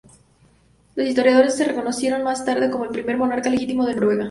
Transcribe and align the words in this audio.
Los 0.95 1.07
historiadores 1.07 1.59
le 1.59 1.65
reconocieron 1.65 2.23
más 2.23 2.43
tarde 2.43 2.71
como 2.71 2.85
el 2.85 2.89
primer 2.89 3.17
monarca 3.17 3.51
legítimo 3.51 3.85
de 3.85 3.93
Noruega. 3.93 4.19